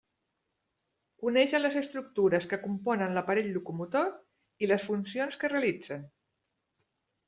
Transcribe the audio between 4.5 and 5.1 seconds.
i les